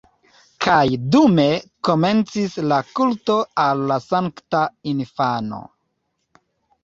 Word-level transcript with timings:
Kaj 0.65 0.85
dume 1.15 1.43
komencis 1.89 2.55
la 2.71 2.79
kulto 2.99 3.35
al 3.65 3.83
la 3.91 3.97
sankta 4.05 4.63
infano. 4.95 5.61